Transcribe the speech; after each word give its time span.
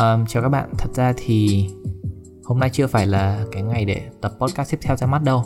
um, 0.00 0.26
chào 0.26 0.42
các 0.42 0.48
bạn. 0.48 0.70
Thật 0.78 0.90
ra 0.94 1.12
thì 1.16 1.66
hôm 2.44 2.58
nay 2.58 2.70
chưa 2.72 2.86
phải 2.86 3.06
là 3.06 3.44
cái 3.52 3.62
ngày 3.62 3.84
để 3.84 4.02
tập 4.20 4.32
podcast 4.40 4.70
tiếp 4.70 4.78
theo 4.82 4.96
ra 4.96 5.06
mắt 5.06 5.22
đâu. 5.22 5.44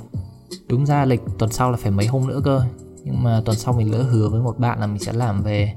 Đúng 0.68 0.86
ra 0.86 1.04
lịch 1.04 1.20
tuần 1.38 1.50
sau 1.50 1.70
là 1.70 1.76
phải 1.76 1.90
mấy 1.90 2.06
hôm 2.06 2.26
nữa 2.26 2.40
cơ. 2.44 2.64
Nhưng 3.04 3.22
mà 3.22 3.42
tuần 3.44 3.56
sau 3.56 3.74
mình 3.74 3.92
lỡ 3.92 4.02
hứa 4.02 4.28
với 4.28 4.40
một 4.40 4.58
bạn 4.58 4.80
là 4.80 4.86
mình 4.86 4.98
sẽ 4.98 5.12
làm 5.12 5.42
về 5.42 5.74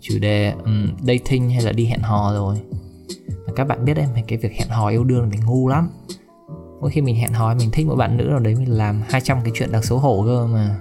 chủ 0.00 0.18
đề 0.18 0.50
um, 0.64 0.88
dating 1.00 1.50
hay 1.50 1.62
là 1.62 1.72
đi 1.72 1.84
hẹn 1.84 2.00
hò 2.00 2.32
rồi. 2.34 2.56
Mà 3.46 3.52
các 3.56 3.64
bạn 3.64 3.84
biết 3.84 3.94
đấy 3.94 4.06
cái 4.28 4.38
việc 4.38 4.52
hẹn 4.52 4.68
hò 4.68 4.88
yêu 4.88 5.04
đương 5.04 5.28
mình 5.30 5.40
ngu 5.46 5.68
lắm. 5.68 5.90
Mỗi 6.80 6.90
khi 6.90 7.00
mình 7.00 7.16
hẹn 7.16 7.32
hò 7.32 7.54
mình 7.54 7.70
thích 7.72 7.86
một 7.86 7.96
bạn 7.96 8.16
nữ 8.16 8.24
nào 8.24 8.38
đấy 8.38 8.54
mình 8.54 8.76
làm 8.76 9.02
200 9.08 9.38
cái 9.44 9.52
chuyện 9.54 9.72
đặc 9.72 9.84
xấu 9.84 9.98
hổ 9.98 10.22
cơ 10.26 10.46
mà. 10.46 10.78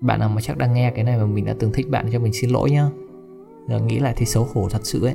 Bạn 0.00 0.20
nào 0.20 0.28
mà 0.28 0.40
chắc 0.40 0.58
đang 0.58 0.74
nghe 0.74 0.90
cái 0.90 1.04
này 1.04 1.18
mà 1.18 1.26
mình 1.26 1.44
đã 1.44 1.54
từng 1.58 1.72
thích 1.72 1.90
bạn 1.90 2.08
cho 2.12 2.18
mình 2.18 2.32
xin 2.32 2.50
lỗi 2.50 2.70
nhá. 2.70 2.88
Giờ 3.68 3.80
nghĩ 3.80 3.98
lại 3.98 4.14
thì 4.16 4.26
xấu 4.26 4.48
hổ 4.54 4.68
thật 4.68 4.80
sự 4.84 5.04
ấy 5.04 5.14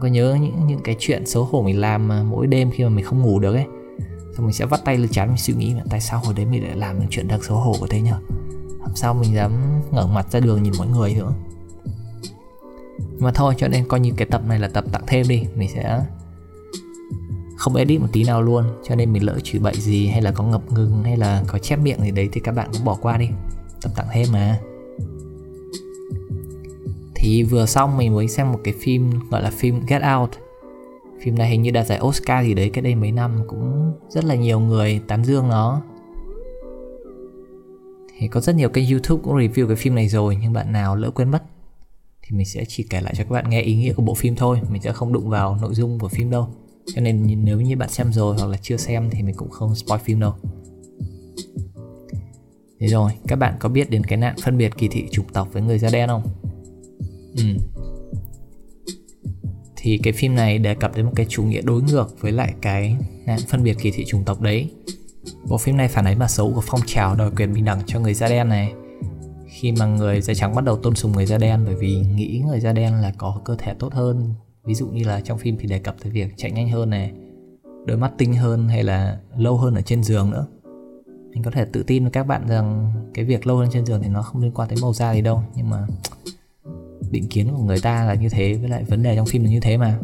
có 0.00 0.08
nhớ 0.08 0.38
những 0.40 0.66
những 0.66 0.80
cái 0.84 0.96
chuyện 0.98 1.26
xấu 1.26 1.44
hổ 1.44 1.62
mình 1.62 1.80
làm 1.80 2.08
mà 2.08 2.22
mỗi 2.22 2.46
đêm 2.46 2.70
khi 2.70 2.84
mà 2.84 2.90
mình 2.90 3.04
không 3.04 3.22
ngủ 3.22 3.38
được 3.38 3.54
ấy. 3.54 3.66
Xong 4.36 4.46
mình 4.46 4.52
sẽ 4.52 4.66
vắt 4.66 4.84
tay 4.84 4.98
lên 4.98 5.08
chán 5.08 5.28
mình 5.28 5.36
suy 5.36 5.54
nghĩ 5.54 5.74
là 5.74 5.82
tại 5.90 6.00
sao 6.00 6.20
hồi 6.24 6.34
đấy 6.34 6.46
mình 6.46 6.64
lại 6.64 6.76
làm 6.76 6.98
những 6.98 7.08
chuyện 7.10 7.28
thật 7.28 7.44
xấu 7.44 7.56
hổ 7.56 7.76
của 7.80 7.86
thế 7.86 8.00
nhở? 8.00 8.18
Làm 8.80 8.96
sao 8.96 9.14
mình 9.14 9.34
dám 9.34 9.52
ngẩng 9.90 10.14
mặt 10.14 10.26
ra 10.30 10.40
đường 10.40 10.62
nhìn 10.62 10.72
mọi 10.78 10.86
người 10.86 11.14
nữa? 11.14 11.32
Nhưng 12.98 13.24
mà 13.24 13.32
thôi, 13.32 13.54
cho 13.58 13.68
nên 13.68 13.88
coi 13.88 14.00
như 14.00 14.12
cái 14.16 14.26
tập 14.30 14.42
này 14.48 14.58
là 14.58 14.68
tập 14.68 14.84
tặng 14.92 15.02
thêm 15.06 15.28
đi. 15.28 15.44
Mình 15.54 15.68
sẽ 15.74 16.00
không 17.56 17.74
edit 17.74 18.00
một 18.00 18.08
tí 18.12 18.24
nào 18.24 18.42
luôn. 18.42 18.64
Cho 18.88 18.94
nên 18.94 19.12
mình 19.12 19.24
lỡ 19.24 19.38
chửi 19.42 19.60
bậy 19.60 19.74
gì 19.74 20.06
hay 20.06 20.22
là 20.22 20.30
có 20.30 20.44
ngập 20.44 20.72
ngừng 20.72 21.02
hay 21.04 21.16
là 21.16 21.42
có 21.46 21.58
chép 21.58 21.78
miệng 21.78 22.00
gì 22.00 22.10
đấy 22.10 22.28
thì 22.32 22.40
các 22.40 22.52
bạn 22.52 22.68
cũng 22.72 22.84
bỏ 22.84 22.94
qua 23.00 23.18
đi. 23.18 23.28
Tập 23.82 23.92
tặng 23.96 24.06
thêm 24.12 24.28
mà 24.32 24.58
thì 27.26 27.42
vừa 27.42 27.66
xong 27.66 27.96
mình 27.96 28.14
mới 28.14 28.28
xem 28.28 28.52
một 28.52 28.58
cái 28.64 28.74
phim 28.80 29.10
gọi 29.30 29.42
là 29.42 29.50
phim 29.50 29.80
Get 29.86 30.02
Out. 30.16 30.30
Phim 31.20 31.38
này 31.38 31.50
hình 31.50 31.62
như 31.62 31.70
đạt 31.70 31.86
giải 31.86 32.00
Oscar 32.02 32.46
gì 32.46 32.54
đấy 32.54 32.70
cái 32.72 32.82
đây 32.82 32.94
mấy 32.94 33.12
năm 33.12 33.40
cũng 33.46 33.92
rất 34.08 34.24
là 34.24 34.34
nhiều 34.34 34.60
người 34.60 35.00
tán 35.08 35.24
dương 35.24 35.48
nó. 35.48 35.82
Thì 38.18 38.28
có 38.28 38.40
rất 38.40 38.56
nhiều 38.56 38.68
kênh 38.68 38.90
YouTube 38.90 39.22
cũng 39.24 39.36
review 39.36 39.66
cái 39.66 39.76
phim 39.76 39.94
này 39.94 40.08
rồi 40.08 40.38
nhưng 40.42 40.52
bạn 40.52 40.72
nào 40.72 40.96
lỡ 40.96 41.10
quên 41.10 41.30
mất 41.30 41.42
thì 42.22 42.36
mình 42.36 42.46
sẽ 42.46 42.64
chỉ 42.68 42.86
kể 42.90 43.00
lại 43.00 43.14
cho 43.16 43.24
các 43.24 43.30
bạn 43.30 43.50
nghe 43.50 43.62
ý 43.62 43.76
nghĩa 43.76 43.92
của 43.92 44.02
bộ 44.02 44.14
phim 44.14 44.36
thôi. 44.36 44.60
Mình 44.70 44.82
sẽ 44.82 44.92
không 44.92 45.12
đụng 45.12 45.28
vào 45.28 45.58
nội 45.60 45.74
dung 45.74 45.98
của 45.98 46.08
phim 46.08 46.30
đâu. 46.30 46.48
Cho 46.94 47.00
nên 47.00 47.44
nếu 47.44 47.60
như 47.60 47.76
bạn 47.76 47.88
xem 47.88 48.12
rồi 48.12 48.36
hoặc 48.38 48.46
là 48.46 48.56
chưa 48.62 48.76
xem 48.76 49.10
thì 49.10 49.22
mình 49.22 49.34
cũng 49.34 49.50
không 49.50 49.74
spoil 49.74 50.00
phim 50.00 50.20
đâu. 50.20 50.32
Thế 52.80 52.86
rồi, 52.86 53.12
các 53.28 53.36
bạn 53.36 53.54
có 53.60 53.68
biết 53.68 53.90
đến 53.90 54.04
cái 54.04 54.16
nạn 54.16 54.34
phân 54.42 54.58
biệt 54.58 54.76
kỳ 54.78 54.88
thị 54.88 55.08
chủng 55.10 55.26
tộc 55.32 55.48
với 55.52 55.62
người 55.62 55.78
da 55.78 55.88
đen 55.92 56.08
không? 56.08 56.22
Ừ. 57.36 57.44
Thì 59.76 60.00
cái 60.02 60.12
phim 60.12 60.34
này 60.34 60.58
đề 60.58 60.74
cập 60.74 60.96
đến 60.96 61.06
một 61.06 61.12
cái 61.16 61.26
chủ 61.28 61.42
nghĩa 61.42 61.60
đối 61.62 61.82
ngược 61.82 62.20
với 62.20 62.32
lại 62.32 62.54
cái 62.62 62.96
nạn 63.26 63.38
phân 63.48 63.62
biệt 63.62 63.76
kỳ 63.80 63.90
thị 63.90 64.04
chủng 64.04 64.24
tộc 64.24 64.40
đấy. 64.40 64.70
Bộ 65.48 65.58
phim 65.58 65.76
này 65.76 65.88
phản 65.88 66.04
ánh 66.04 66.18
mặt 66.18 66.28
xấu 66.28 66.52
của 66.54 66.62
phong 66.66 66.80
trào 66.86 67.14
đòi 67.14 67.30
quyền 67.36 67.54
bình 67.54 67.64
đẳng 67.64 67.80
cho 67.86 68.00
người 68.00 68.14
da 68.14 68.28
đen 68.28 68.48
này. 68.48 68.72
Khi 69.46 69.72
mà 69.72 69.86
người 69.86 70.20
da 70.20 70.34
trắng 70.34 70.54
bắt 70.54 70.64
đầu 70.64 70.76
tôn 70.76 70.94
sùng 70.94 71.12
người 71.12 71.26
da 71.26 71.38
đen 71.38 71.62
bởi 71.66 71.74
vì 71.74 71.96
nghĩ 72.14 72.42
người 72.48 72.60
da 72.60 72.72
đen 72.72 72.94
là 72.94 73.12
có 73.18 73.40
cơ 73.44 73.56
thể 73.58 73.74
tốt 73.78 73.92
hơn. 73.92 74.34
Ví 74.64 74.74
dụ 74.74 74.86
như 74.86 75.04
là 75.04 75.20
trong 75.20 75.38
phim 75.38 75.56
thì 75.60 75.68
đề 75.68 75.78
cập 75.78 75.96
tới 76.02 76.12
việc 76.12 76.28
chạy 76.36 76.50
nhanh 76.50 76.68
hơn 76.68 76.90
này, 76.90 77.12
đôi 77.86 77.96
mắt 77.96 78.12
tinh 78.18 78.34
hơn 78.34 78.68
hay 78.68 78.84
là 78.84 79.18
lâu 79.36 79.56
hơn 79.56 79.74
ở 79.74 79.82
trên 79.82 80.02
giường 80.02 80.30
nữa 80.30 80.46
mình 81.36 81.42
có 81.42 81.50
thể 81.50 81.64
tự 81.64 81.82
tin 81.82 82.02
với 82.02 82.10
các 82.12 82.22
bạn 82.22 82.46
rằng 82.48 82.92
cái 83.14 83.24
việc 83.24 83.46
lâu 83.46 83.56
hơn 83.56 83.68
trên 83.72 83.86
giường 83.86 84.02
thì 84.02 84.08
nó 84.08 84.22
không 84.22 84.42
liên 84.42 84.52
quan 84.54 84.68
tới 84.68 84.78
màu 84.82 84.92
da 84.92 85.14
gì 85.14 85.20
đâu 85.20 85.42
nhưng 85.54 85.70
mà 85.70 85.86
định 87.10 87.28
kiến 87.28 87.48
của 87.56 87.62
người 87.62 87.80
ta 87.80 88.04
là 88.04 88.14
như 88.14 88.28
thế, 88.28 88.54
với 88.54 88.68
lại 88.68 88.84
vấn 88.84 89.02
đề 89.02 89.16
trong 89.16 89.26
phim 89.26 89.44
là 89.44 89.50
như 89.50 89.60
thế 89.60 89.76
mà. 89.76 89.98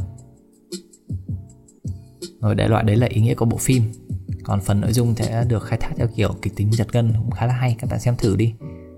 Rồi 2.40 2.54
đại 2.54 2.68
loại 2.68 2.84
đấy 2.84 2.96
là 2.96 3.06
ý 3.06 3.20
nghĩa 3.20 3.34
của 3.34 3.44
bộ 3.44 3.56
phim. 3.56 3.82
Còn 4.44 4.60
phần 4.60 4.80
nội 4.80 4.92
dung 4.92 5.14
sẽ 5.14 5.44
được 5.48 5.62
khai 5.62 5.78
thác 5.78 5.90
theo 5.96 6.06
kiểu 6.16 6.34
kịch 6.42 6.52
tính 6.56 6.72
giật 6.72 6.92
gân 6.92 7.12
cũng 7.18 7.30
khá 7.30 7.46
là 7.46 7.54
hay, 7.54 7.76
các 7.78 7.90
bạn 7.90 8.00
xem 8.00 8.16
thử 8.16 8.36
đi. 8.36 8.54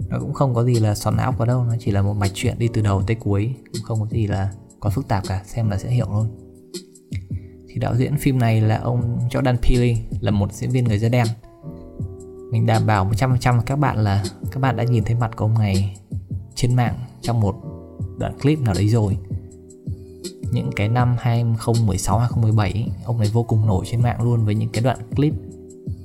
Nó 0.09 0.19
cũng 0.21 0.35
không 0.35 0.55
có 0.55 0.65
gì 0.65 0.75
là 0.75 0.95
xoắn 0.95 1.17
não 1.17 1.33
vào 1.33 1.47
đâu, 1.47 1.65
nó 1.65 1.75
chỉ 1.81 1.91
là 1.91 2.03
một 2.03 2.15
mạch 2.15 2.31
chuyện 2.35 2.59
đi 2.59 2.69
từ 2.73 2.83
đầu 2.83 3.03
tới 3.03 3.17
cuối, 3.17 3.55
cũng 3.73 3.83
không 3.83 4.01
có 4.01 4.07
gì 4.07 4.27
là 4.27 4.53
quá 4.81 4.91
phức 4.91 5.09
tạp 5.09 5.23
cả, 5.29 5.43
xem 5.47 5.71
là 5.71 5.79
sẽ 5.79 5.91
hiểu 5.91 6.07
thôi. 6.07 6.29
Thì 7.69 7.81
đạo 7.81 7.97
diễn 7.97 8.17
phim 8.17 8.39
này 8.39 8.61
là 8.61 8.77
ông 8.77 9.19
Jordan 9.31 9.57
Peele, 9.57 9.97
là 10.21 10.31
một 10.31 10.53
diễn 10.53 10.71
viên 10.71 10.85
người 10.85 10.99
da 10.99 11.09
đen. 11.09 11.27
Mình 12.51 12.67
đảm 12.67 12.87
bảo 12.87 13.11
100% 13.11 13.61
các 13.67 13.77
bạn 13.77 13.99
là, 13.99 14.25
các 14.53 14.61
bạn 14.61 14.77
đã 14.77 14.85
nhìn 14.85 15.05
thấy 15.05 15.17
mặt 15.17 15.31
của 15.37 15.45
ông 15.45 15.59
này 15.59 15.97
trên 16.55 16.77
mạng 16.77 16.95
trong 17.21 17.41
một 17.41 17.55
đoạn 18.19 18.39
clip 18.39 18.59
nào 18.61 18.75
đấy 18.75 18.89
rồi. 18.89 19.17
Những 20.53 20.71
cái 20.77 20.89
năm 20.89 21.17
2016 21.19 22.19
2017 22.19 22.89
ông 23.05 23.19
này 23.19 23.29
vô 23.33 23.43
cùng 23.43 23.67
nổi 23.67 23.85
trên 23.91 24.03
mạng 24.03 24.23
luôn 24.23 24.45
với 24.45 24.55
những 24.55 24.69
cái 24.69 24.85
đoạn 24.85 24.99
clip 25.17 25.33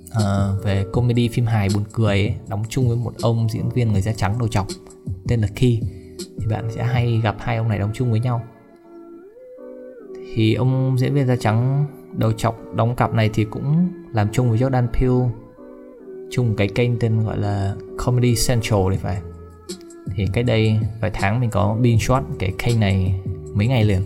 uh, 0.10 0.64
về 0.64 0.86
comedy 0.94 1.28
phim 1.28 1.46
hài 1.46 1.70
buồn 1.74 1.84
cười 1.94 2.08
ấy, 2.08 2.34
đóng 2.48 2.64
chung 2.70 2.88
với 2.88 2.98
một 2.98 3.14
ông 3.22 3.50
diễn 3.50 3.70
viên 3.70 3.92
người 3.92 4.02
da 4.02 4.14
trắng 4.14 4.36
đầu 4.40 4.48
trọc 4.48 4.68
tên 5.28 5.42
là 5.42 5.48
Key 5.56 5.82
thì 6.40 6.48
bạn 6.50 6.72
sẽ 6.76 6.84
hay 6.84 7.20
gặp 7.24 7.36
hai 7.40 7.58
ông 7.58 7.68
này 7.68 7.80
đóng 7.80 7.92
chung 7.94 8.12
với 8.12 8.20
nhau. 8.20 8.42
Thì 10.36 10.54
ông 10.54 10.98
diễn 11.00 11.14
viên 11.14 11.28
da 11.28 11.36
trắng 11.36 11.86
đầu 12.18 12.32
trọc 12.32 12.76
đóng 12.76 12.96
cặp 12.96 13.14
này 13.14 13.30
thì 13.34 13.46
cũng 13.46 13.90
làm 14.14 14.28
chung 14.32 14.50
với 14.50 14.60
Jordan 14.60 14.88
Peele 14.88 15.30
chung 16.32 16.56
cái 16.56 16.68
kênh 16.68 17.00
tên 17.00 17.24
gọi 17.24 17.38
là 17.38 17.76
Comedy 17.98 18.36
Central 18.48 18.80
thì 18.92 18.98
phải 18.98 19.22
thì 20.16 20.28
cái 20.34 20.44
đây 20.44 20.80
vài 21.02 21.12
tháng 21.14 21.40
mình 21.40 21.50
có 21.50 21.78
binge 21.82 22.06
watch 22.06 22.24
cái 22.40 22.54
kênh 22.58 22.80
này 22.80 23.20
mấy 23.54 23.68
ngày 23.68 23.84
liền. 23.84 24.02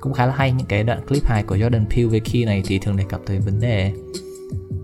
Cũng 0.00 0.12
khá 0.12 0.26
là 0.26 0.34
hay 0.36 0.52
những 0.52 0.66
cái 0.66 0.84
đoạn 0.84 1.06
clip 1.06 1.24
hài 1.24 1.42
của 1.42 1.56
Jordan 1.56 1.86
Peele 1.90 2.08
với 2.08 2.20
khi 2.20 2.44
này 2.44 2.62
thì 2.66 2.78
thường 2.78 2.96
đề 2.96 3.04
cập 3.08 3.20
tới 3.26 3.38
vấn 3.38 3.60
đề 3.60 3.92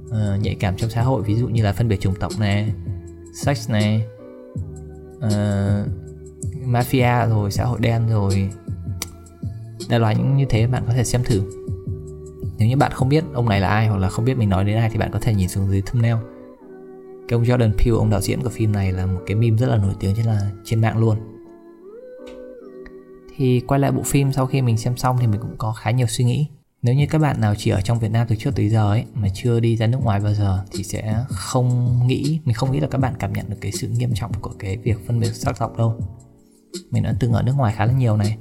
uh, 0.09 0.43
nhạy 0.43 0.55
cảm 0.55 0.77
trong 0.77 0.91
xã 0.91 1.03
hội. 1.03 1.23
Ví 1.23 1.37
dụ 1.37 1.49
như 1.49 1.63
là 1.63 1.73
phân 1.73 1.89
biệt 1.89 2.01
chủng 2.01 2.15
tộc 2.15 2.33
này 2.39 2.73
sex 3.35 3.71
này 3.71 4.03
uh, 5.17 5.89
mafia 6.67 7.29
rồi 7.29 7.51
xã 7.51 7.65
hội 7.65 7.79
đen 7.81 8.09
rồi. 8.09 8.51
Đại 9.89 10.01
loại 10.01 10.17
những 10.17 10.37
như 10.37 10.45
thế 10.49 10.67
bạn 10.67 10.83
có 10.87 10.93
thể 10.93 11.05
xem 11.05 11.25
thử. 11.25 11.43
Nếu 12.59 12.69
như 12.69 12.77
bạn 12.77 12.93
không 12.93 13.09
biết 13.09 13.25
ông 13.33 13.49
này 13.49 13.61
là 13.61 13.69
ai 13.69 13.87
hoặc 13.87 13.99
là 13.99 14.09
không 14.09 14.25
biết 14.25 14.39
mình 14.39 14.49
nói 14.49 14.65
đến 14.65 14.77
ai 14.77 14.91
thì 14.91 14.99
bạn 14.99 15.11
có 15.13 15.19
thể 15.19 15.35
nhìn 15.35 15.49
xuống 15.49 15.71
dưới 15.71 15.83
thumbnail 15.87 16.17
cái 17.31 17.37
ông 17.37 17.45
Jordan 17.45 17.73
Peele, 17.73 17.99
ông 17.99 18.11
đạo 18.11 18.21
diễn 18.21 18.43
của 18.43 18.49
phim 18.49 18.73
này, 18.73 18.93
là 18.93 19.07
một 19.07 19.21
cái 19.27 19.35
meme 19.35 19.57
rất 19.57 19.67
là 19.67 19.77
nổi 19.77 19.95
tiếng 20.01 20.15
trên 20.17 20.27
là, 20.27 20.51
trên 20.65 20.81
mạng 20.81 20.99
luôn. 20.99 21.17
Thì 23.37 23.61
quay 23.61 23.81
lại 23.81 23.93
bộ 23.93 24.03
phim, 24.03 24.33
sau 24.33 24.47
khi 24.47 24.63
mình 24.63 24.79
xem 24.79 24.97
xong 24.97 25.17
thì 25.21 25.27
mình 25.27 25.41
cũng 25.41 25.55
có 25.59 25.73
khá 25.73 25.91
nhiều 25.91 26.07
suy 26.07 26.25
nghĩ. 26.25 26.47
Nếu 26.83 26.95
như 26.95 27.07
các 27.11 27.19
bạn 27.19 27.41
nào 27.41 27.55
chỉ 27.59 27.71
ở 27.71 27.81
trong 27.81 27.99
Việt 27.99 28.11
Nam 28.11 28.27
từ 28.31 28.37
trước 28.37 28.51
tới 28.57 28.69
giờ 28.69 28.91
ấy, 28.91 29.05
mà 29.15 29.29
chưa 29.35 29.61
đi 29.61 29.77
ra 29.77 29.87
nước 29.87 29.99
ngoài 30.03 30.21
bao 30.21 30.35
giờ, 30.35 30.65
thì 30.73 30.85
sẽ 30.85 31.25
không 31.29 31.99
nghĩ, 32.07 32.41
mình 32.45 32.55
không 32.55 32.73
nghĩ 32.73 32.81
là 32.81 32.89
các 32.91 32.99
bạn 32.99 33.15
cảm 33.19 33.33
nhận 33.33 33.51
được 33.51 33.57
cái 33.61 33.73
sự 33.73 33.89
nghiêm 33.89 34.11
trọng 34.15 34.33
của 34.41 34.53
cái 34.59 34.77
việc 34.77 35.07
phân 35.07 35.21
biệt 35.21 35.31
sắc 35.35 35.59
tộc 35.59 35.79
đâu. 35.79 35.95
Mình 36.91 37.03
đã 37.03 37.15
từng 37.21 37.33
ở 37.33 37.43
nước 37.43 37.55
ngoài 37.57 37.75
khá 37.77 37.87
là 37.87 37.93
nhiều 37.93 38.17
này. 38.17 38.37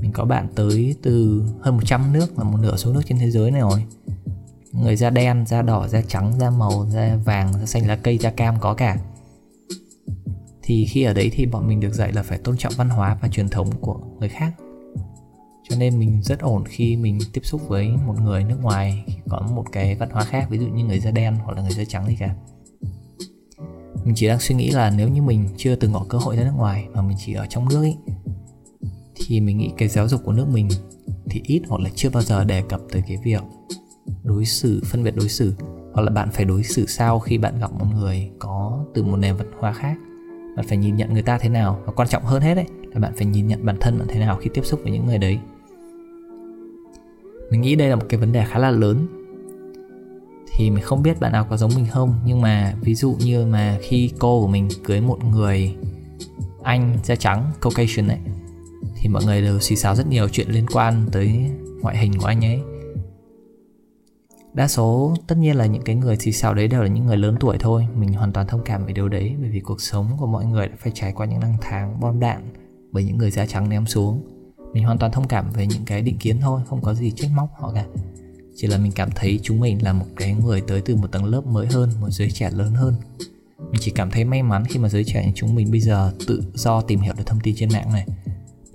Mình 0.00 0.12
có 0.12 0.24
bạn 0.24 0.48
tới 0.54 0.94
từ 1.02 1.44
hơn 1.60 1.76
100 1.76 2.12
nước, 2.12 2.38
là 2.38 2.44
một 2.44 2.58
nửa 2.62 2.76
số 2.76 2.92
nước 2.92 3.02
trên 3.06 3.18
thế 3.18 3.30
giới 3.30 3.50
này 3.50 3.60
rồi 3.60 3.84
người 4.82 4.96
da 4.96 5.10
đen, 5.10 5.44
da 5.46 5.62
đỏ, 5.62 5.88
da 5.88 6.02
trắng, 6.08 6.32
da 6.40 6.50
màu, 6.50 6.86
da 6.90 7.16
vàng, 7.24 7.52
da 7.52 7.66
xanh 7.66 7.86
lá 7.86 7.96
cây, 7.96 8.18
da 8.18 8.30
cam 8.30 8.54
có 8.60 8.74
cả. 8.74 8.98
Thì 10.62 10.86
khi 10.86 11.02
ở 11.02 11.12
đấy 11.12 11.30
thì 11.32 11.46
bọn 11.46 11.68
mình 11.68 11.80
được 11.80 11.92
dạy 11.92 12.12
là 12.12 12.22
phải 12.22 12.38
tôn 12.38 12.56
trọng 12.56 12.72
văn 12.76 12.88
hóa 12.88 13.18
và 13.22 13.28
truyền 13.28 13.48
thống 13.48 13.70
của 13.80 13.98
người 14.18 14.28
khác. 14.28 14.52
Cho 15.68 15.76
nên 15.76 15.98
mình 15.98 16.22
rất 16.22 16.40
ổn 16.40 16.64
khi 16.66 16.96
mình 16.96 17.18
tiếp 17.32 17.40
xúc 17.44 17.68
với 17.68 17.88
một 18.06 18.14
người 18.20 18.44
nước 18.44 18.58
ngoài 18.62 19.04
có 19.28 19.48
một 19.54 19.64
cái 19.72 19.94
văn 19.94 20.10
hóa 20.10 20.24
khác, 20.24 20.46
ví 20.50 20.58
dụ 20.58 20.66
như 20.66 20.84
người 20.84 21.00
da 21.00 21.10
đen 21.10 21.36
hoặc 21.44 21.56
là 21.56 21.62
người 21.62 21.70
da 21.70 21.84
trắng 21.84 22.06
gì 22.06 22.16
cả. 22.18 22.34
Mình 24.04 24.14
chỉ 24.14 24.28
đang 24.28 24.40
suy 24.40 24.54
nghĩ 24.54 24.70
là 24.70 24.90
nếu 24.90 25.08
như 25.08 25.22
mình 25.22 25.48
chưa 25.56 25.76
từng 25.76 25.92
có 25.92 26.06
cơ 26.08 26.18
hội 26.18 26.36
ra 26.36 26.44
nước 26.44 26.54
ngoài 26.56 26.86
mà 26.94 27.02
mình 27.02 27.16
chỉ 27.26 27.34
ở 27.34 27.46
trong 27.50 27.68
nước 27.68 27.82
ấy 27.82 27.96
thì 29.14 29.40
mình 29.40 29.58
nghĩ 29.58 29.70
cái 29.76 29.88
giáo 29.88 30.08
dục 30.08 30.20
của 30.24 30.32
nước 30.32 30.48
mình 30.48 30.68
thì 31.30 31.40
ít 31.44 31.62
hoặc 31.68 31.80
là 31.80 31.90
chưa 31.94 32.10
bao 32.10 32.22
giờ 32.22 32.44
đề 32.44 32.62
cập 32.68 32.80
tới 32.92 33.02
cái 33.06 33.16
việc 33.16 33.42
đối 34.26 34.44
xử, 34.44 34.80
phân 34.84 35.04
biệt 35.04 35.16
đối 35.16 35.28
xử, 35.28 35.54
hoặc 35.92 36.02
là 36.02 36.10
bạn 36.10 36.28
phải 36.32 36.44
đối 36.44 36.62
xử 36.62 36.86
sao 36.86 37.18
khi 37.18 37.38
bạn 37.38 37.58
gặp 37.60 37.72
một 37.72 37.86
người 37.94 38.30
có 38.38 38.84
từ 38.94 39.02
một 39.02 39.16
nền 39.16 39.36
văn 39.36 39.46
hóa 39.58 39.72
khác. 39.72 39.96
Bạn 40.56 40.66
phải 40.68 40.78
nhìn 40.78 40.96
nhận 40.96 41.12
người 41.12 41.22
ta 41.22 41.38
thế 41.38 41.48
nào, 41.48 41.80
và 41.86 41.92
quan 41.92 42.08
trọng 42.08 42.24
hơn 42.24 42.42
hết 42.42 42.54
đấy 42.54 42.66
là 42.92 43.00
bạn 43.00 43.12
phải 43.16 43.26
nhìn 43.26 43.46
nhận 43.46 43.66
bản 43.66 43.76
thân 43.80 43.98
bạn 43.98 44.08
thế 44.10 44.20
nào 44.20 44.36
khi 44.36 44.50
tiếp 44.54 44.64
xúc 44.64 44.80
với 44.82 44.92
những 44.92 45.06
người 45.06 45.18
đấy. 45.18 45.38
Mình 47.50 47.60
nghĩ 47.60 47.74
đây 47.74 47.88
là 47.88 47.96
một 47.96 48.06
cái 48.08 48.20
vấn 48.20 48.32
đề 48.32 48.44
khá 48.44 48.58
là 48.58 48.70
lớn. 48.70 49.06
Thì 50.56 50.70
mình 50.70 50.84
không 50.84 51.02
biết 51.02 51.20
bạn 51.20 51.32
nào 51.32 51.46
có 51.50 51.56
giống 51.56 51.70
mình 51.76 51.86
không, 51.90 52.14
nhưng 52.24 52.40
mà 52.40 52.74
ví 52.80 52.94
dụ 52.94 53.16
như 53.18 53.46
mà 53.46 53.78
khi 53.82 54.10
cô 54.18 54.40
của 54.40 54.46
mình 54.46 54.68
cưới 54.84 55.00
một 55.00 55.24
người 55.24 55.74
anh 56.62 56.98
da 57.04 57.16
trắng, 57.16 57.50
caucasian 57.60 58.08
ấy, 58.08 58.18
thì 58.94 59.08
mọi 59.08 59.24
người 59.24 59.42
đều 59.42 59.60
xì 59.60 59.76
xào 59.76 59.94
rất 59.94 60.06
nhiều 60.06 60.28
chuyện 60.28 60.50
liên 60.50 60.66
quan 60.72 61.06
tới 61.12 61.50
ngoại 61.80 61.96
hình 61.96 62.12
của 62.18 62.26
anh 62.26 62.44
ấy 62.44 62.60
đa 64.56 64.68
số, 64.68 65.14
tất 65.26 65.38
nhiên 65.38 65.56
là 65.56 65.66
những 65.66 65.82
cái 65.82 65.96
người 65.96 66.16
xì 66.16 66.32
xào 66.32 66.54
đấy 66.54 66.68
đều 66.68 66.82
là 66.82 66.88
những 66.88 67.06
người 67.06 67.16
lớn 67.16 67.36
tuổi 67.40 67.56
thôi. 67.60 67.86
Mình 67.94 68.12
hoàn 68.12 68.32
toàn 68.32 68.46
thông 68.46 68.64
cảm 68.64 68.86
về 68.86 68.92
điều 68.92 69.08
đấy, 69.08 69.34
bởi 69.40 69.50
vì 69.50 69.60
cuộc 69.60 69.80
sống 69.80 70.16
của 70.18 70.26
mọi 70.26 70.44
người 70.44 70.68
đã 70.68 70.74
phải 70.78 70.92
trải 70.94 71.12
qua 71.12 71.26
những 71.26 71.40
năm 71.40 71.52
tháng 71.60 72.00
bom 72.00 72.20
đạn 72.20 72.52
bởi 72.92 73.04
những 73.04 73.18
người 73.18 73.30
da 73.30 73.46
trắng 73.46 73.68
ném 73.68 73.86
xuống. 73.86 74.22
Mình 74.72 74.84
hoàn 74.84 74.98
toàn 74.98 75.12
thông 75.12 75.28
cảm 75.28 75.50
về 75.52 75.66
những 75.66 75.84
cái 75.86 76.02
định 76.02 76.18
kiến 76.18 76.40
thôi, 76.40 76.60
không 76.68 76.82
có 76.82 76.94
gì 76.94 77.10
trách 77.10 77.30
móc 77.34 77.48
họ 77.58 77.72
cả. 77.74 77.84
Chỉ 78.54 78.66
là 78.66 78.78
mình 78.78 78.92
cảm 78.92 79.10
thấy 79.14 79.40
chúng 79.42 79.60
mình 79.60 79.82
là 79.82 79.92
một 79.92 80.06
cái 80.16 80.34
người 80.34 80.60
tới 80.60 80.80
từ 80.80 80.96
một 80.96 81.12
tầng 81.12 81.24
lớp 81.24 81.46
mới 81.46 81.66
hơn, 81.66 81.90
một 82.00 82.10
giới 82.10 82.30
trẻ 82.30 82.50
lớn 82.50 82.72
hơn. 82.74 82.94
Mình 83.58 83.80
chỉ 83.80 83.90
cảm 83.90 84.10
thấy 84.10 84.24
may 84.24 84.42
mắn 84.42 84.64
khi 84.64 84.78
mà 84.78 84.88
giới 84.88 85.04
trẻ 85.04 85.26
như 85.26 85.32
chúng 85.34 85.54
mình 85.54 85.70
bây 85.70 85.80
giờ 85.80 86.12
tự 86.26 86.42
do 86.54 86.80
tìm 86.80 87.00
hiểu 87.00 87.14
được 87.16 87.24
thông 87.26 87.40
tin 87.40 87.54
trên 87.58 87.68
mạng 87.72 87.92
này 87.92 88.06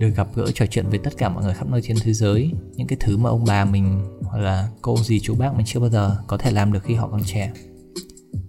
được 0.02 0.16
gặp 0.16 0.28
gỡ 0.34 0.46
trò 0.54 0.66
chuyện 0.66 0.88
với 0.88 0.98
tất 0.98 1.16
cả 1.18 1.28
mọi 1.28 1.44
người 1.44 1.54
khắp 1.54 1.68
nơi 1.68 1.82
trên 1.82 1.96
thế 2.02 2.12
giới. 2.12 2.52
Những 2.74 2.86
cái 2.86 2.96
thứ 3.00 3.16
mà 3.16 3.30
ông 3.30 3.44
bà 3.46 3.64
mình 3.64 4.00
hoặc 4.22 4.38
là 4.38 4.68
cô 4.82 4.96
gì 4.96 5.20
chú 5.20 5.34
bác 5.34 5.54
mình 5.56 5.66
chưa 5.66 5.80
bao 5.80 5.90
giờ 5.90 6.16
có 6.26 6.38
thể 6.38 6.50
làm 6.50 6.72
được 6.72 6.82
khi 6.82 6.94
họ 6.94 7.08
còn 7.08 7.22
trẻ. 7.24 7.52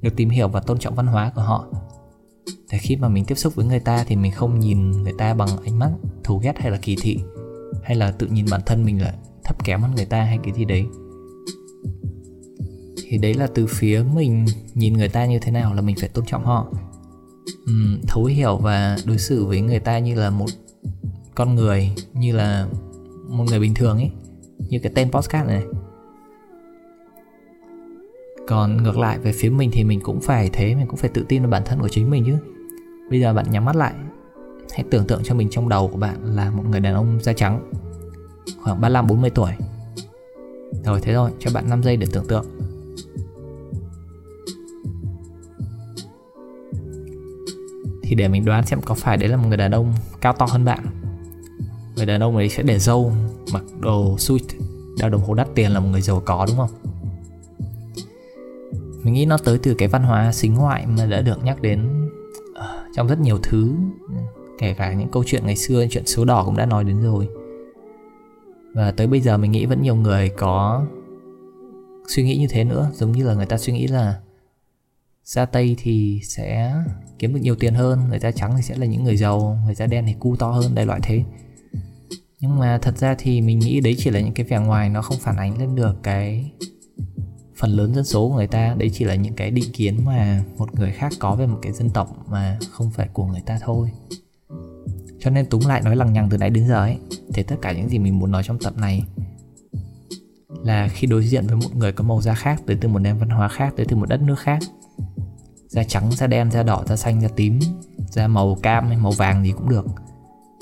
Được 0.01 0.15
tìm 0.15 0.29
hiểu 0.29 0.47
và 0.47 0.59
tôn 0.59 0.79
trọng 0.79 0.95
văn 0.95 1.07
hóa 1.07 1.31
của 1.35 1.41
họ. 1.41 1.67
Để 2.71 2.77
khi 2.77 2.95
mà 2.95 3.09
mình 3.09 3.25
tiếp 3.25 3.35
xúc 3.35 3.55
với 3.55 3.65
người 3.65 3.79
ta 3.79 4.03
thì 4.07 4.15
mình 4.15 4.31
không 4.31 4.59
nhìn 4.59 4.91
người 4.91 5.13
ta 5.17 5.33
bằng 5.33 5.49
ánh 5.65 5.79
mắt 5.79 5.91
thù 6.23 6.37
ghét 6.37 6.53
hay 6.59 6.71
là 6.71 6.77
kỳ 6.81 6.95
thị 7.01 7.19
hay 7.83 7.95
là 7.95 8.11
tự 8.11 8.27
nhìn 8.27 8.45
bản 8.51 8.61
thân 8.65 8.85
mình 8.85 9.01
là 9.01 9.13
thấp 9.43 9.63
kém 9.65 9.81
hơn 9.81 9.95
người 9.95 10.05
ta 10.05 10.23
hay 10.23 10.39
cái 10.43 10.53
gì 10.53 10.65
đấy. 10.65 10.85
Thì 13.07 13.17
đấy 13.17 13.33
là 13.33 13.47
từ 13.55 13.67
phía 13.67 14.05
mình 14.13 14.45
nhìn 14.73 14.93
người 14.93 15.09
ta 15.09 15.25
như 15.25 15.39
thế 15.39 15.51
nào 15.51 15.73
là 15.73 15.81
mình 15.81 15.95
phải 15.99 16.09
tôn 16.09 16.25
trọng 16.25 16.45
họ. 16.45 16.67
Uhm, 17.71 18.01
thấu 18.07 18.23
hiểu 18.25 18.57
và 18.57 18.97
đối 19.05 19.17
xử 19.17 19.45
với 19.45 19.61
người 19.61 19.79
ta 19.79 19.99
như 19.99 20.15
là 20.15 20.29
một 20.29 20.49
con 21.35 21.55
người 21.55 21.91
như 22.13 22.35
là 22.35 22.67
một 23.27 23.43
người 23.43 23.59
bình 23.59 23.73
thường 23.73 23.97
ấy 23.97 24.11
như 24.69 24.79
cái 24.79 24.91
tên 24.95 25.11
podcast 25.11 25.47
này 25.47 25.63
còn 28.47 28.83
ngược 28.83 28.97
lại 28.97 29.19
về 29.19 29.31
phía 29.31 29.49
mình 29.49 29.69
thì 29.73 29.83
mình 29.83 29.99
cũng 30.03 30.21
phải 30.21 30.49
thế 30.53 30.75
mình 30.75 30.87
cũng 30.87 30.97
phải 30.97 31.09
tự 31.13 31.25
tin 31.29 31.41
vào 31.41 31.51
bản 31.51 31.61
thân 31.65 31.79
của 31.79 31.89
chính 31.89 32.09
mình 32.09 32.23
chứ 32.25 32.37
bây 33.09 33.21
giờ 33.21 33.33
bạn 33.33 33.45
nhắm 33.51 33.65
mắt 33.65 33.75
lại 33.75 33.93
hãy 34.73 34.85
tưởng 34.89 35.07
tượng 35.07 35.23
cho 35.23 35.35
mình 35.35 35.47
trong 35.51 35.69
đầu 35.69 35.87
của 35.87 35.97
bạn 35.97 36.35
là 36.35 36.51
một 36.51 36.63
người 36.69 36.79
đàn 36.79 36.93
ông 36.93 37.19
da 37.21 37.33
trắng 37.33 37.71
khoảng 38.63 38.81
35 38.81 39.07
40 39.07 39.29
tuổi. 39.29 39.51
Rồi 40.83 41.01
thế 41.01 41.13
thôi, 41.13 41.31
cho 41.39 41.51
bạn 41.53 41.69
5 41.69 41.83
giây 41.83 41.97
để 41.97 42.07
tưởng 42.11 42.27
tượng. 42.27 42.45
Thì 48.03 48.15
để 48.15 48.27
mình 48.27 48.45
đoán 48.45 48.65
xem 48.65 48.81
có 48.81 48.95
phải 48.95 49.17
đấy 49.17 49.29
là 49.29 49.37
một 49.37 49.47
người 49.47 49.57
đàn 49.57 49.71
ông 49.71 49.93
cao 50.21 50.33
to 50.33 50.45
hơn 50.45 50.65
bạn. 50.65 50.85
Người 52.03 52.13
đàn 52.13 52.23
ông 52.23 52.35
ấy 52.35 52.49
sẽ 52.49 52.63
để 52.63 52.79
râu, 52.79 53.11
mặc 53.53 53.63
đồ 53.79 54.17
suit, 54.17 54.41
đeo 54.99 55.09
đồng 55.09 55.21
hồ 55.21 55.33
đắt 55.33 55.47
tiền 55.55 55.71
là 55.71 55.79
một 55.79 55.87
người 55.91 56.01
giàu 56.01 56.21
có 56.25 56.45
đúng 56.47 56.57
không? 56.57 56.69
Mình 59.03 59.13
nghĩ 59.13 59.25
nó 59.25 59.37
tới 59.37 59.59
từ 59.63 59.73
cái 59.73 59.87
văn 59.87 60.03
hóa 60.03 60.31
xính 60.31 60.53
ngoại 60.53 60.85
mà 60.87 61.05
đã 61.05 61.21
được 61.21 61.43
nhắc 61.43 61.61
đến 61.61 62.09
ờ, 62.55 62.85
trong 62.95 63.07
rất 63.07 63.19
nhiều 63.19 63.37
thứ. 63.43 63.75
Kể 64.59 64.73
cả 64.73 64.93
những 64.93 65.07
câu 65.11 65.23
chuyện 65.25 65.45
ngày 65.45 65.55
xưa 65.55 65.85
chuyện 65.89 66.05
số 66.05 66.25
đỏ 66.25 66.43
cũng 66.45 66.57
đã 66.57 66.65
nói 66.65 66.83
đến 66.83 67.01
rồi. 67.01 67.27
Và 68.73 68.91
tới 68.91 69.07
bây 69.07 69.21
giờ 69.21 69.37
mình 69.37 69.51
nghĩ 69.51 69.65
vẫn 69.65 69.81
nhiều 69.81 69.95
người 69.95 70.29
có 70.29 70.85
suy 72.07 72.23
nghĩ 72.23 72.37
như 72.37 72.47
thế 72.49 72.63
nữa. 72.63 72.91
Giống 72.93 73.11
như 73.11 73.27
là 73.27 73.33
người 73.33 73.45
ta 73.45 73.57
suy 73.57 73.73
nghĩ 73.73 73.87
là 73.87 74.19
da 75.23 75.45
tây 75.45 75.75
thì 75.79 76.19
sẽ 76.23 76.75
kiếm 77.19 77.33
được 77.33 77.39
nhiều 77.43 77.55
tiền 77.55 77.73
hơn 77.73 77.99
người 78.09 78.19
da 78.19 78.31
trắng 78.31 78.53
thì 78.55 78.61
sẽ 78.61 78.75
là 78.77 78.85
những 78.85 79.03
người 79.03 79.17
giàu 79.17 79.59
người 79.65 79.75
da 79.75 79.85
đen 79.85 80.05
thì 80.07 80.15
cu 80.19 80.35
to 80.35 80.51
hơn 80.51 80.75
đại 80.75 80.85
loại 80.85 80.99
thế 81.03 81.23
nhưng 82.43 82.59
mà 82.59 82.77
thật 82.81 82.97
ra 82.97 83.15
thì 83.17 83.41
mình 83.41 83.59
nghĩ 83.59 83.81
đấy 83.81 83.95
chỉ 83.97 84.09
là 84.09 84.19
những 84.19 84.33
cái 84.33 84.45
vẻ 84.45 84.59
ngoài 84.59 84.89
nó 84.89 85.01
không 85.01 85.17
phản 85.19 85.37
ánh 85.37 85.57
lên 85.59 85.75
được 85.75 86.03
cái 86.03 86.51
phần 87.55 87.71
lớn 87.71 87.95
dân 87.95 88.05
số 88.05 88.29
của 88.29 88.35
người 88.35 88.47
ta. 88.47 88.75
Đấy 88.77 88.91
chỉ 88.93 89.05
là 89.05 89.15
những 89.15 89.33
cái 89.33 89.51
định 89.51 89.71
kiến 89.73 89.99
mà 90.05 90.43
một 90.57 90.75
người 90.75 90.91
khác 90.91 91.13
có 91.19 91.35
về 91.35 91.47
một 91.47 91.59
cái 91.61 91.73
dân 91.73 91.89
tộc 91.89 92.25
mà 92.29 92.57
không 92.71 92.91
phải 92.91 93.07
của 93.13 93.25
người 93.25 93.41
ta 93.45 93.59
thôi. 93.61 93.89
Cho 95.19 95.29
nên 95.29 95.45
túng 95.45 95.67
lại 95.67 95.81
nói 95.81 95.95
lằng 95.95 96.13
nhằng 96.13 96.29
từ 96.29 96.37
nãy 96.37 96.49
đến 96.49 96.67
giờ 96.67 96.75
ấy, 96.75 96.97
thì 97.33 97.43
tất 97.43 97.55
cả 97.61 97.71
những 97.71 97.89
gì 97.89 97.99
mình 97.99 98.19
muốn 98.19 98.31
nói 98.31 98.43
trong 98.43 98.59
tập 98.59 98.73
này 98.77 99.03
là 100.63 100.87
khi 100.87 101.07
đối 101.07 101.27
diện 101.27 101.47
với 101.47 101.55
một 101.55 101.75
người 101.75 101.91
có 101.91 102.03
màu 102.03 102.21
da 102.21 102.33
khác 102.33 102.61
tới 102.65 102.77
từ 102.81 102.89
một 102.89 102.99
nền 102.99 103.17
văn 103.17 103.29
hóa 103.29 103.47
khác, 103.47 103.73
tới 103.77 103.85
từ 103.89 103.95
một 103.95 104.09
đất 104.09 104.21
nước 104.21 104.39
khác, 104.39 104.59
da 105.67 105.83
trắng, 105.83 106.11
da 106.11 106.27
đen, 106.27 106.51
da 106.51 106.63
đỏ, 106.63 106.83
da 106.87 106.95
xanh, 106.95 107.21
da 107.21 107.27
tím, 107.35 107.59
da 108.09 108.27
màu 108.27 108.55
cam 108.55 108.87
hay 108.87 108.97
màu 108.97 109.11
vàng 109.11 109.43
gì 109.43 109.51
cũng 109.51 109.69
được 109.69 109.85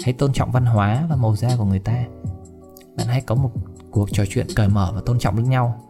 hãy 0.04 0.14
tôn 0.14 0.34
trọng 0.34 0.52
văn 0.52 0.66
hóa 0.66 1.06
và 1.10 1.16
màu 1.16 1.36
da 1.36 1.50
của 1.58 1.66
người 1.66 1.80
ta. 1.80 2.04
Bạn 2.98 3.08
hãy 3.08 3.22
có 3.22 3.36
một 3.36 3.52
cuộc 3.92 4.12
trò 4.12 4.24
chuyện 4.30 4.48
cởi 4.56 4.68
mở 4.68 4.92
và 4.96 5.02
tôn 5.06 5.20
trọng 5.20 5.36
lẫn 5.36 5.50
nhau. 5.50 5.82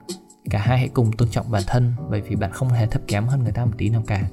Cả 0.49 0.59
hai 0.59 0.77
hãy 0.77 0.89
cùng 0.89 1.11
tôn 1.11 1.29
trọng 1.29 1.51
bản 1.51 1.63
thân 1.67 1.93
bởi 2.09 2.21
vì 2.21 2.35
bạn 2.35 2.51
không 2.51 2.69
hề 2.69 2.87
thấp 2.87 3.01
kém 3.07 3.27
hơn 3.27 3.43
người 3.43 3.51
ta 3.51 3.65
một 3.65 3.71
tí 3.77 3.89
nào 3.89 4.03
cả. 4.07 4.23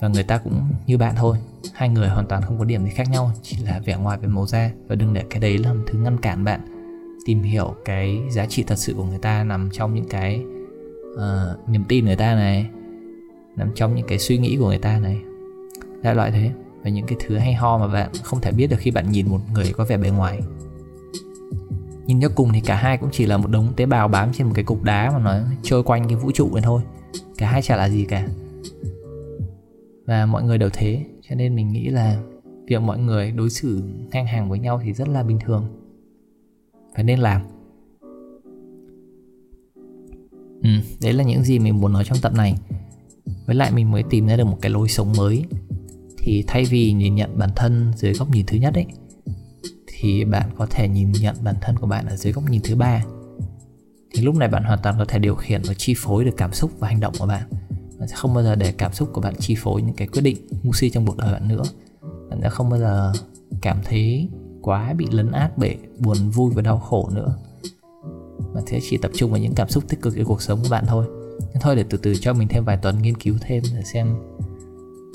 Và 0.00 0.08
người 0.08 0.22
ta 0.22 0.38
cũng 0.38 0.62
như 0.86 0.98
bạn 0.98 1.14
thôi. 1.16 1.38
Hai 1.74 1.88
người 1.88 2.08
hoàn 2.08 2.26
toàn 2.26 2.42
không 2.42 2.58
có 2.58 2.64
điểm 2.64 2.84
gì 2.84 2.90
khác 2.90 3.10
nhau 3.10 3.30
chỉ 3.42 3.56
là 3.64 3.80
vẻ 3.84 3.96
ngoài 3.96 4.18
về 4.18 4.28
màu 4.28 4.46
da. 4.46 4.70
Và 4.88 4.94
đừng 4.94 5.14
để 5.14 5.24
cái 5.30 5.40
đấy 5.40 5.58
làm 5.58 5.84
thứ 5.86 5.98
ngăn 5.98 6.20
cản 6.20 6.44
bạn 6.44 6.60
tìm 7.26 7.42
hiểu 7.42 7.74
cái 7.84 8.22
giá 8.30 8.46
trị 8.46 8.64
thật 8.66 8.78
sự 8.78 8.94
của 8.94 9.04
người 9.04 9.18
ta 9.18 9.44
nằm 9.44 9.68
trong 9.72 9.94
những 9.94 10.08
cái 10.08 10.44
uh, 11.14 11.68
niềm 11.68 11.84
tin 11.88 12.04
người 12.04 12.16
ta 12.16 12.34
này 12.34 12.66
nằm 13.56 13.70
trong 13.74 13.94
những 13.94 14.06
cái 14.08 14.18
suy 14.18 14.38
nghĩ 14.38 14.56
của 14.56 14.68
người 14.68 14.78
ta 14.78 14.98
này. 14.98 15.20
Đại 16.02 16.14
loại 16.14 16.30
thế 16.30 16.50
và 16.86 16.90
những 16.90 17.06
cái 17.06 17.18
thứ 17.20 17.36
hay 17.36 17.54
ho 17.54 17.78
mà 17.78 17.88
bạn 17.88 18.10
không 18.22 18.40
thể 18.40 18.52
biết 18.52 18.66
được 18.66 18.76
khi 18.78 18.90
bạn 18.90 19.10
nhìn 19.10 19.28
một 19.28 19.40
người 19.52 19.72
có 19.76 19.84
vẻ 19.84 19.96
bề 19.96 20.10
ngoài. 20.10 20.40
Nhìn 22.06 22.20
cho 22.20 22.28
cùng 22.34 22.52
thì 22.52 22.60
cả 22.60 22.76
hai 22.76 22.98
cũng 22.98 23.08
chỉ 23.12 23.26
là 23.26 23.36
một 23.36 23.50
đống 23.50 23.72
tế 23.76 23.86
bào 23.86 24.08
bám 24.08 24.32
trên 24.32 24.46
một 24.46 24.52
cái 24.54 24.64
cục 24.64 24.82
đá 24.82 25.10
mà 25.10 25.18
nó 25.18 25.38
trôi 25.62 25.82
quanh 25.82 26.08
cái 26.08 26.16
vũ 26.16 26.30
trụ 26.32 26.54
này 26.54 26.62
thôi. 26.62 26.82
Cả 27.38 27.50
hai 27.50 27.62
chả 27.62 27.76
là 27.76 27.88
gì 27.88 28.04
cả. 28.04 28.28
Và 30.06 30.26
mọi 30.26 30.42
người 30.42 30.58
đều 30.58 30.70
thế 30.72 31.04
cho 31.28 31.34
nên 31.34 31.56
mình 31.56 31.72
nghĩ 31.72 31.88
là 31.88 32.22
việc 32.66 32.82
mọi 32.82 32.98
người 32.98 33.30
đối 33.30 33.50
xử 33.50 33.82
ngang 34.10 34.26
hàng 34.26 34.48
với 34.50 34.58
nhau 34.58 34.80
thì 34.84 34.92
rất 34.92 35.08
là 35.08 35.22
bình 35.22 35.38
thường. 35.44 35.66
Phải 36.94 37.04
nên 37.04 37.18
làm. 37.18 37.42
Ừ, 40.62 40.70
đấy 41.02 41.12
là 41.12 41.24
những 41.24 41.42
gì 41.42 41.58
mình 41.58 41.80
muốn 41.80 41.92
nói 41.92 42.04
trong 42.04 42.18
tập 42.22 42.32
này. 42.34 42.54
Với 43.46 43.56
lại 43.56 43.70
mình 43.70 43.90
mới 43.90 44.02
tìm 44.02 44.26
ra 44.26 44.36
được 44.36 44.44
một 44.44 44.58
cái 44.60 44.70
lối 44.70 44.88
sống 44.88 45.12
mới 45.16 45.44
thì 46.26 46.44
thay 46.46 46.64
vì 46.64 46.92
nhìn 46.92 47.14
nhận 47.14 47.38
bản 47.38 47.50
thân 47.56 47.92
dưới 47.96 48.12
góc 48.12 48.30
nhìn 48.30 48.46
thứ 48.46 48.56
nhất 48.56 48.74
ấy, 48.74 48.86
thì 49.86 50.24
bạn 50.24 50.50
có 50.58 50.66
thể 50.70 50.88
nhìn 50.88 51.12
nhận 51.12 51.36
bản 51.44 51.54
thân 51.60 51.78
của 51.78 51.86
bạn 51.86 52.06
ở 52.06 52.16
dưới 52.16 52.32
góc 52.32 52.50
nhìn 52.50 52.60
thứ 52.64 52.76
ba. 52.76 53.04
Thì 54.14 54.22
lúc 54.22 54.34
này 54.34 54.48
bạn 54.48 54.64
hoàn 54.64 54.78
toàn 54.82 54.96
có 54.98 55.04
thể 55.04 55.18
điều 55.18 55.34
khiển 55.34 55.62
và 55.64 55.74
chi 55.74 55.94
phối 55.96 56.24
được 56.24 56.34
cảm 56.36 56.52
xúc 56.52 56.70
và 56.78 56.88
hành 56.88 57.00
động 57.00 57.14
của 57.18 57.26
bạn. 57.26 57.42
Bạn 57.98 58.08
sẽ 58.08 58.16
không 58.16 58.34
bao 58.34 58.44
giờ 58.44 58.54
để 58.54 58.72
cảm 58.72 58.92
xúc 58.92 59.08
của 59.12 59.20
bạn 59.20 59.34
chi 59.38 59.54
phối 59.58 59.82
những 59.82 59.94
cái 59.94 60.08
quyết 60.08 60.22
định 60.22 60.36
ngu 60.62 60.72
si 60.72 60.90
trong 60.90 61.06
cuộc 61.06 61.16
đời 61.16 61.32
bạn 61.32 61.48
nữa. 61.48 61.62
Bạn 62.30 62.40
sẽ 62.42 62.50
không 62.50 62.70
bao 62.70 62.80
giờ 62.80 63.12
cảm 63.62 63.78
thấy 63.84 64.28
quá 64.62 64.94
bị 64.94 65.06
lấn 65.10 65.32
át 65.32 65.58
bởi 65.58 65.76
buồn, 65.98 66.30
vui 66.30 66.52
và 66.54 66.62
đau 66.62 66.78
khổ 66.78 67.10
nữa. 67.14 67.36
Bạn 68.54 68.64
sẽ 68.66 68.80
chỉ 68.82 68.96
tập 68.96 69.10
trung 69.14 69.30
vào 69.30 69.40
những 69.40 69.54
cảm 69.54 69.68
xúc 69.68 69.84
tích 69.88 70.02
cực 70.02 70.16
trong 70.16 70.24
cuộc 70.24 70.42
sống 70.42 70.60
của 70.62 70.68
bạn 70.70 70.84
thôi. 70.86 71.06
Nhưng 71.40 71.60
thôi, 71.60 71.76
để 71.76 71.84
từ 71.90 71.98
từ 71.98 72.14
cho 72.20 72.32
mình 72.32 72.48
thêm 72.48 72.64
vài 72.64 72.76
tuần 72.76 73.02
nghiên 73.02 73.16
cứu 73.16 73.34
thêm, 73.40 73.62
để 73.74 73.82
xem 73.82 74.16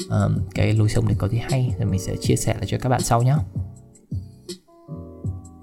um, 0.09 0.39
cái 0.55 0.73
lối 0.73 0.89
sống 0.89 1.05
này 1.05 1.15
có 1.17 1.27
gì 1.27 1.41
hay 1.51 1.73
rồi 1.79 1.89
mình 1.91 1.99
sẽ 1.99 2.15
chia 2.21 2.35
sẻ 2.35 2.53
lại 2.53 2.65
cho 2.67 2.77
các 2.81 2.89
bạn 2.89 3.01
sau 3.01 3.21
nhé 3.21 3.35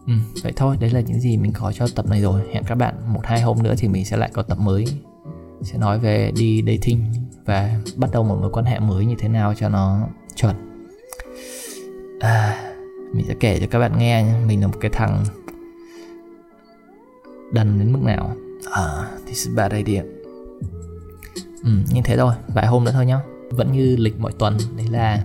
ừ, 0.09 0.15
vậy 0.43 0.53
thôi 0.57 0.77
đấy 0.81 0.91
là 0.91 1.01
những 1.01 1.21
gì 1.21 1.37
mình 1.37 1.53
có 1.53 1.73
cho 1.73 1.87
tập 1.95 2.07
này 2.07 2.21
rồi. 2.21 2.43
Hẹn 2.53 2.63
các 2.67 2.75
bạn 2.75 2.95
một 3.13 3.21
hai 3.25 3.41
hôm 3.41 3.63
nữa 3.63 3.75
thì 3.79 3.89
mình 3.89 4.05
sẽ 4.05 4.17
lại 4.17 4.31
có 4.33 4.43
tập 4.43 4.59
mới. 4.59 4.85
Sẽ 5.63 5.79
nói 5.79 5.99
về 5.99 6.33
đi 6.37 6.63
dating 6.67 7.05
và 7.45 7.81
bắt 7.97 8.11
đầu 8.13 8.25
một 8.25 8.39
mối 8.41 8.51
quan 8.53 8.65
hệ 8.65 8.79
mới 8.79 9.07
như 9.07 9.15
thế 9.19 9.29
nào 9.29 9.55
cho 9.55 9.69
nó 9.69 10.09
chuẩn. 10.35 10.57
À, 12.21 12.65
mình 13.15 13.25
sẽ 13.29 13.35
kể 13.41 13.59
cho 13.61 13.67
các 13.71 13.79
bạn 13.79 13.99
nghe 13.99 14.23
nhé. 14.23 14.35
mình 14.47 14.61
là 14.61 14.67
một 14.67 14.79
cái 14.81 14.91
thằng 14.95 15.25
đần 17.53 17.79
đến 17.79 17.93
mức 17.93 18.03
nào. 18.03 18.37
À 18.71 19.09
this 19.27 19.47
is 19.47 19.57
bad 19.57 19.73
idea. 19.73 20.03
Ừ, 21.65 21.71
như 21.93 22.01
thế 22.05 22.17
thôi. 22.17 22.35
Vài 22.55 22.67
hôm 22.67 22.85
nữa 22.85 22.93
thôi 22.95 23.07
nhá 23.07 23.21
vẫn 23.51 23.73
như 23.73 23.97
lịch 23.97 24.21
mọi 24.21 24.33
tuần, 24.39 24.59
đấy 24.77 24.87
là 24.91 25.25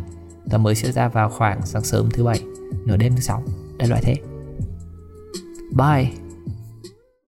tập 0.49 0.57
mới 0.57 0.75
sẽ 0.75 0.91
ra 0.91 1.07
vào 1.07 1.29
khoảng 1.29 1.65
sáng 1.65 1.83
sớm 1.83 2.09
thứ 2.09 2.23
bảy, 2.23 2.41
nửa 2.85 2.97
đêm 2.97 3.13
thứ 3.15 3.21
sáu, 3.21 3.43
đại 3.77 3.89
loại 3.89 4.01
thế. 4.01 4.15
Bye! 5.71 6.22